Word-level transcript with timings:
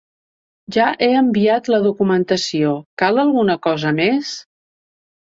Ja 0.75 0.85
he 1.07 1.09
enviat 1.17 1.67
la 1.73 1.79
documentació, 1.83 2.71
cal 3.01 3.21
alguna 3.25 3.57
cosa 3.67 3.93
més? 3.99 4.33